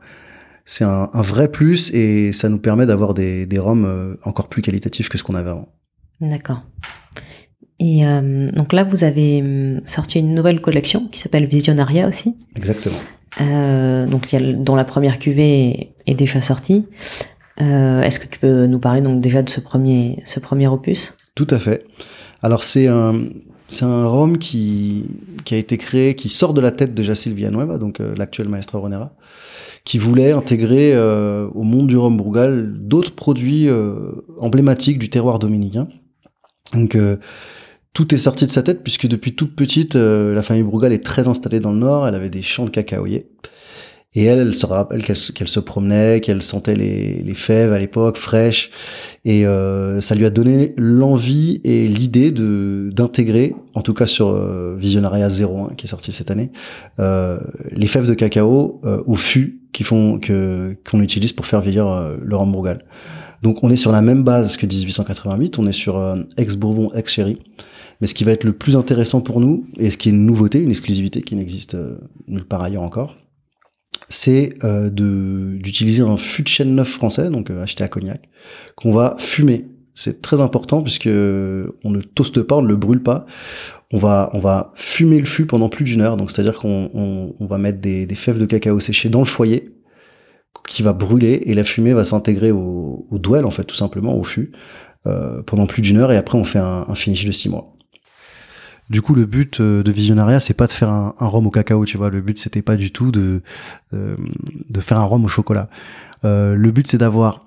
[0.66, 4.48] c'est un, un, vrai plus et ça nous permet d'avoir des, des rhums euh, encore
[4.48, 5.70] plus qualitatifs que ce qu'on avait avant.
[6.22, 6.62] D'accord.
[7.80, 12.38] Et euh, donc là, vous avez hum, sorti une nouvelle collection qui s'appelle Visionaria aussi.
[12.56, 13.00] Exactement.
[13.42, 16.84] Euh, donc y a, dont la première cuvée est, déjà sortie.
[17.62, 21.18] Euh, Est-ce que tu peux nous parler donc déjà de ce premier, ce premier opus?
[21.36, 21.86] Tout à fait.
[22.42, 23.30] Alors c'est un,
[23.74, 25.08] c'est un rhum qui,
[25.50, 28.80] a été créé, qui sort de la tête de Jacil Villanueva, donc euh, l'actuel maestro
[28.80, 29.16] Ronera,
[29.84, 35.40] qui voulait intégrer euh, au monde du rhum Brugal d'autres produits euh, emblématiques du terroir
[35.40, 35.88] dominicain.
[36.74, 36.98] Donc
[37.94, 41.28] tout est sorti de sa tête puisque depuis toute petite, la famille Brugal est très
[41.28, 42.08] installée dans le nord.
[42.08, 43.30] Elle avait des champs de cacaoyers.
[44.16, 48.70] Et elle, elle se rappelle qu'elle se promenait, qu'elle sentait les, fèves à l'époque fraîches,
[49.26, 54.28] et euh, ça lui a donné l'envie et l'idée de d'intégrer, en tout cas sur
[54.28, 56.52] euh, Visionaria 01 qui est sorti cette année,
[57.00, 57.40] euh,
[57.72, 61.88] les fèves de cacao euh, au fût qui font que qu'on utilise pour faire vieillir
[61.88, 62.86] euh, le rhum Brugal.
[63.42, 67.12] Donc on est sur la même base que 1888, on est sur ex Bourbon, ex
[67.12, 67.40] Chéri.
[68.00, 70.26] Mais ce qui va être le plus intéressant pour nous, et ce qui est une
[70.26, 71.76] nouveauté, une exclusivité qui n'existe
[72.28, 73.18] nulle part ailleurs encore,
[74.10, 78.22] c'est euh, d'utiliser un fût de chêne neuf français, donc euh, acheté à Cognac,
[78.76, 79.66] qu'on va fumer.
[79.94, 83.26] C'est très important puisque on ne toaste pas, on ne le brûle pas.
[83.92, 86.18] On va, on va fumer le fût pendant plus d'une heure.
[86.18, 89.26] Donc c'est-à-dire qu'on on, on va mettre des, des, fèves de cacao séchées dans le
[89.26, 89.70] foyer
[90.68, 94.18] qui va brûler et la fumée va s'intégrer au, au duel en fait tout simplement
[94.18, 94.52] au fût
[95.06, 97.73] euh, pendant plus d'une heure et après on fait un, un, finish de six mois.
[98.90, 101.86] Du coup, le but euh, de Visionaria, c'est pas de faire un, rhum au cacao,
[101.86, 102.10] tu vois.
[102.10, 103.42] Le but, c'était pas du tout de,
[103.92, 104.18] de,
[104.70, 105.70] de faire un rhum au chocolat.
[106.26, 107.46] Euh, le but, c'est d'avoir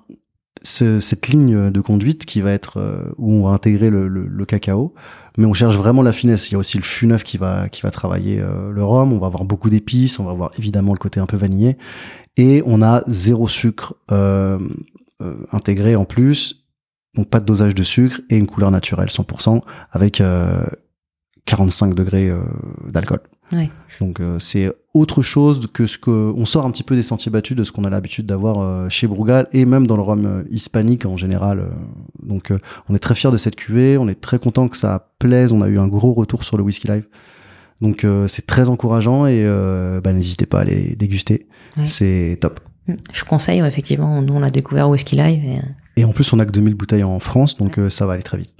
[0.63, 4.27] ce, cette ligne de conduite qui va être euh, où on va intégrer le, le,
[4.27, 4.93] le, cacao,
[5.37, 6.49] mais on cherche vraiment la finesse.
[6.49, 9.13] Il y a aussi le fût neuf qui va qui va travailler euh, le rhum.
[9.13, 11.77] On va avoir beaucoup d'épices, on va avoir évidemment le côté un peu vanillé,
[12.35, 14.59] et on a zéro sucre euh,
[15.21, 16.65] euh intégré en plus,
[17.15, 20.21] donc pas de dosage de sucre et une couleur naturelle 100% avec
[21.47, 22.31] 45 degrés
[22.87, 23.21] d'alcool.
[23.51, 23.69] Ouais.
[24.01, 27.31] Donc euh, c'est autre chose que ce que on sort un petit peu des sentiers
[27.31, 30.25] battus de ce qu'on a l'habitude d'avoir euh, chez Brugal et même dans le rhum
[30.25, 31.69] euh, hispanique en général.
[32.21, 32.51] donc
[32.89, 35.53] on est très fier de cette cuvée, on est très content que ça plaise.
[35.53, 37.05] On a eu un gros retour sur le whisky live.
[37.81, 39.45] Donc c'est très encourageant et
[40.03, 41.47] bah, n'hésitez pas à les déguster.
[41.77, 41.85] Ouais.
[41.85, 42.59] C'est top.
[43.13, 44.21] Je conseille effectivement.
[44.21, 45.43] Nous on l'a découvert au whisky live.
[45.43, 46.01] Et...
[46.01, 48.37] et, en plus on a que 2000 bouteilles en France, donc ça va aller très
[48.37, 48.55] vite.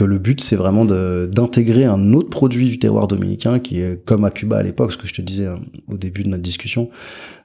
[0.00, 4.30] Le but, c'est vraiment d'intégrer un autre produit du terroir dominicain qui est comme à
[4.30, 6.90] Cuba à l'époque, ce que je te disais hein, au début de notre discussion.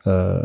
[0.08, 0.40] Euh,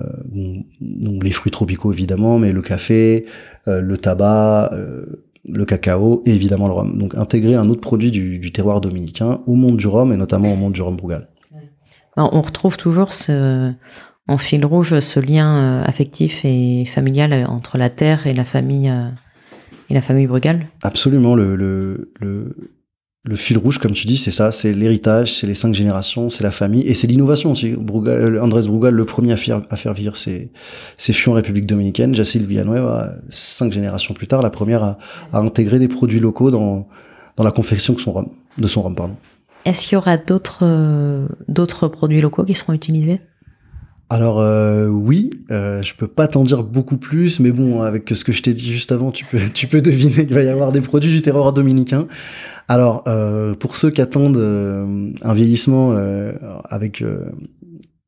[0.80, 3.26] donc les fruits tropicaux évidemment, mais le café,
[3.68, 6.98] euh, le tabac, euh, le cacao et évidemment le rhum.
[6.98, 10.56] Donc intégrer un autre produit du, terroir dominicain au monde du rhum et notamment au
[10.56, 11.28] monde du rhum Brugal.
[12.16, 13.72] On retrouve toujours ce,
[14.28, 18.92] en fil rouge ce lien euh, affectif et familial entre la terre et la famille
[19.94, 21.37] et la famille Brugal Absolument.
[21.37, 22.57] Le, le, le,
[23.22, 26.42] le, fil rouge, comme tu dis, c'est ça, c'est l'héritage, c'est les cinq générations, c'est
[26.42, 27.70] la famille, et c'est l'innovation aussi.
[27.70, 30.50] Brugal, Andrés Brugal, le premier à faire, à faire vivre ses,
[30.98, 32.12] ses fûts en République dominicaine.
[32.12, 34.98] Jacil Villanueva, cinq générations plus tard, la première à,
[35.33, 36.88] à intégrer des produits locaux dans,
[37.37, 38.28] dans la confection de son rhum.
[38.59, 39.14] De son rhum pardon.
[39.64, 43.20] Est-ce qu'il y aura d'autres euh, d'autres produits locaux qui seront utilisés?
[44.10, 48.22] Alors euh, oui, euh, je peux pas t'en dire beaucoup plus, mais bon, avec ce
[48.22, 50.72] que je t'ai dit juste avant, tu peux, tu peux deviner qu'il va y avoir
[50.72, 52.06] des produits du terroir dominicain.
[52.68, 56.32] Alors euh, pour ceux qui attendent euh, un vieillissement euh,
[56.64, 57.02] avec,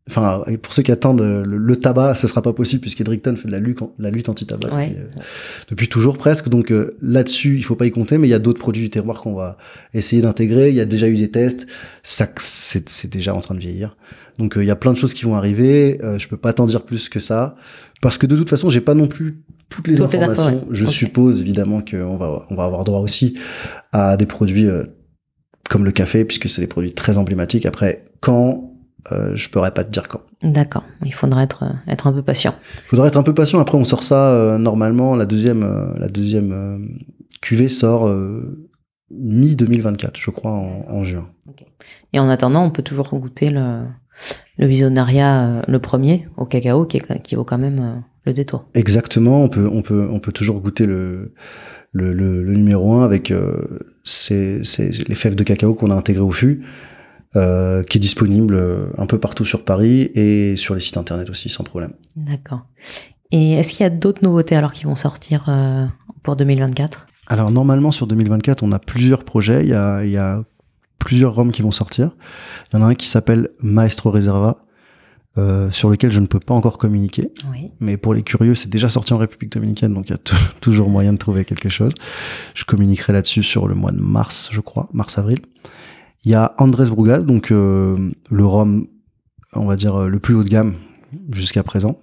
[0.09, 3.53] enfin pour ceux qui attendent le, le, tabac, ce sera pas possible puisqu'Edricton fait de
[3.53, 4.89] la lutte, la lutte anti-tabac ouais.
[4.89, 5.21] depuis,
[5.69, 6.49] depuis, toujours presque.
[6.49, 9.21] Donc là-dessus, il faut pas y compter, mais il y a d'autres produits du terroir
[9.21, 9.57] qu'on va
[9.95, 10.69] essayer d'intégrer.
[10.69, 11.67] Il y a déjà eu des tests,
[12.03, 13.97] ça c'est déjà en train de vieillir.
[14.39, 15.99] Donc il euh, y a plein de choses qui vont arriver.
[16.03, 17.57] Euh, je peux pas t'en dire plus que ça
[18.03, 20.67] parce que de toute façon, j'ai pas non plus toutes les toutes informations.
[20.69, 20.93] Les je okay.
[20.93, 23.39] suppose évidemment qu'on va on va avoir droit aussi
[23.93, 24.85] à des produits euh,
[25.71, 27.67] comme le café puisque c'est des produits très emblématiques.
[27.67, 28.76] Après, quand
[29.13, 30.21] euh, je pourrais pas te dire quand.
[30.43, 30.85] D'accord.
[31.05, 32.55] Il faudra être être un peu patient.
[32.87, 33.61] Il faudra être un peu patient.
[33.61, 35.15] Après, on sort ça euh, normalement.
[35.15, 36.97] La deuxième la deuxième
[37.41, 38.13] cuvée sort
[39.11, 41.29] mi 2024, je crois, en, en juin.
[41.49, 41.67] Okay.
[42.13, 43.85] Et en attendant, on peut toujours goûter le
[44.59, 48.67] le visionnaria, le premier, au cacao, qui, est, qui vaut quand même euh, le détour.
[48.75, 51.35] Exactement, on peut, on peut, on peut toujours goûter le,
[51.93, 53.57] le, le, le numéro 1 avec euh,
[54.05, 54.63] ces,
[55.09, 56.65] les fèves de cacao qu'on a intégrées au fût,
[57.37, 58.59] euh, qui est disponible
[58.99, 61.93] un peu partout sur Paris et sur les sites internet aussi, sans problème.
[62.17, 62.65] D'accord.
[63.33, 65.87] Et est-ce qu'il y a d'autres nouveautés alors qui vont sortir euh,
[66.23, 69.63] pour 2024 Alors normalement sur 2024, on a plusieurs projets.
[69.65, 70.43] Il y a, il y a
[70.99, 72.11] plusieurs rhums qui vont sortir.
[72.73, 74.65] Il y en a un qui s'appelle Maestro Reserva,
[75.39, 77.33] euh, sur lequel je ne peux pas encore communiquer.
[77.51, 77.71] Oui.
[77.81, 80.21] Mais pour les curieux, c'est déjà sorti en République dominicaine, donc il y a
[80.61, 81.93] toujours moyen de trouver quelque chose.
[82.55, 85.39] Je communiquerai là-dessus sur le mois de mars, je crois, mars-avril.
[86.27, 88.89] Il y a Andrés Brugal, donc euh, le rhum,
[89.55, 90.75] on va dire, le plus haut de gamme
[91.31, 92.01] jusqu'à présent,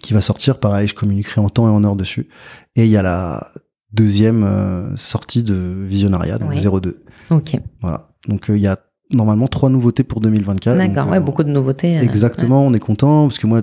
[0.00, 0.58] qui va sortir.
[0.60, 2.28] Pareil, je communiquerai en temps et en heure dessus.
[2.76, 3.48] Et il y a la
[3.92, 6.80] deuxième euh, sortie de Visionaria, donc Oui.
[6.80, 7.02] 02.
[7.30, 7.56] Ok.
[7.80, 8.08] Voilà.
[8.28, 8.78] Donc il y a
[9.12, 10.76] normalement trois nouveautés pour 2024.
[10.78, 11.10] D'accord.
[11.10, 11.98] Ouais, euh, beaucoup de nouveautés.
[11.98, 13.62] euh, Exactement, on est content parce que moi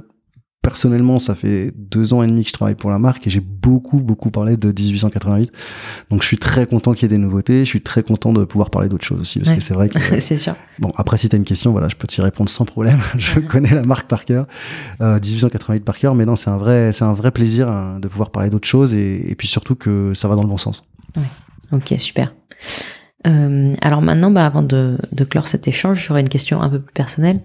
[0.62, 3.40] personnellement, ça fait deux ans et demi que je travaille pour la marque et j'ai
[3.40, 5.52] beaucoup beaucoup parlé de 1888.
[6.12, 7.60] Donc je suis très content qu'il y ait des nouveautés.
[7.66, 9.56] Je suis très content de pouvoir parler d'autres choses aussi parce Ouais.
[9.58, 10.56] que c'est vrai que c'est sûr.
[10.80, 13.00] bon après si t'as une question, voilà, je peux t'y répondre sans problème.
[13.18, 14.48] je connais la marque par cœur,
[15.02, 18.08] euh, 1888 par cœur, mais non, c'est un vrai c'est un vrai plaisir hein, de
[18.08, 20.84] pouvoir parler d'autres choses et, et puis surtout que ça va dans le bon sens.
[21.72, 22.34] Ok, super.
[23.28, 26.80] Euh, alors maintenant, bah, avant de, de clore cet échange, j'aurais une question un peu
[26.82, 27.40] plus personnelle.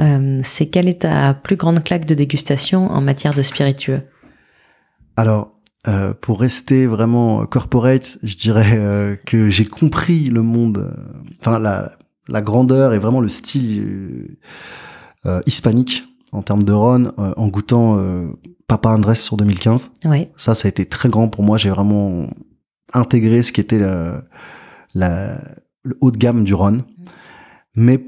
[0.00, 4.02] Euh, c'est quelle est ta plus grande claque de dégustation en matière de spiritueux
[5.16, 5.56] Alors,
[5.88, 10.94] euh, pour rester vraiment corporate, je dirais euh, que j'ai compris le monde,
[11.38, 11.92] enfin la,
[12.28, 14.36] la grandeur et vraiment le style
[15.44, 17.98] hispanique en termes de Ron euh, en goûtant
[18.68, 19.92] Papa Andrés sur 2015.
[20.04, 20.28] Oui.
[20.36, 21.56] Ça, ça a été très grand pour moi.
[21.56, 22.28] J'ai vraiment
[22.92, 24.22] intégré ce qui était la,
[24.94, 25.40] la,
[25.82, 26.84] le haut de gamme du Ron.
[27.74, 28.00] Mais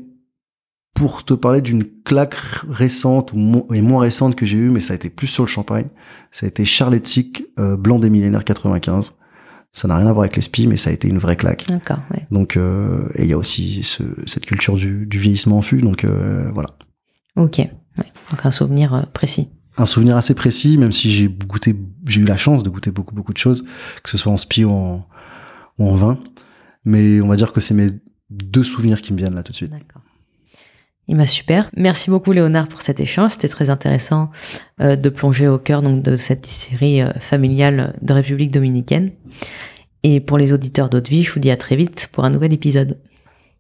[0.99, 2.35] pour te parler d'une claque
[2.69, 5.49] récente ou et moins récente que j'ai eue, mais ça a été plus sur le
[5.49, 5.87] champagne.
[6.33, 9.13] Ça a été Charlotte Sick, euh, blanc des millénaires 95.
[9.73, 11.67] Ça n'a rien à voir avec les spi, mais ça a été une vraie claque.
[11.69, 12.01] D'accord.
[12.13, 12.27] Ouais.
[12.33, 15.81] Donc, euh, et il y a aussi ce, cette culture du, du, vieillissement en fût.
[15.81, 16.69] Donc euh, voilà.
[17.37, 17.59] Ok.
[17.59, 18.13] Ouais.
[18.31, 19.51] Donc un souvenir euh, précis.
[19.77, 23.15] Un souvenir assez précis, même si j'ai goûté, j'ai eu la chance de goûter beaucoup
[23.15, 23.63] beaucoup de choses,
[24.03, 25.07] que ce soit en spi ou en,
[25.79, 26.19] ou en vin.
[26.85, 27.91] Mais on va dire que c'est mes
[28.31, 29.71] deux souvenirs qui me viennent là tout de suite.
[29.71, 30.03] D'accord.
[31.11, 31.71] Il m'a super.
[31.75, 33.31] Merci beaucoup Léonard pour cet échange.
[33.31, 34.31] C'était très intéressant
[34.83, 39.13] euh, de plonger au cœur donc de cette série euh, familiale de République dominicaine.
[40.03, 42.53] Et pour les auditeurs d'Haute Vie, je vous dis à très vite pour un nouvel
[42.53, 43.01] épisode.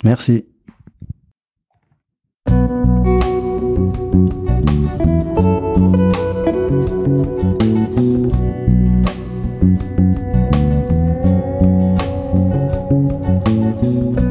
[0.04, 0.44] Merci.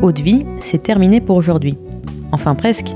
[0.03, 1.79] Haute Vie, c'est terminé pour aujourd'hui.
[2.31, 2.95] Enfin presque.